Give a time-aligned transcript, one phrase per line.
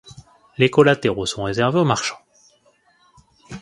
[0.57, 2.17] Les collatéraux sont réservés aux marchands.